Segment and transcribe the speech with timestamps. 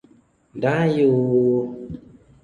[0.63, 1.17] ได้อยู่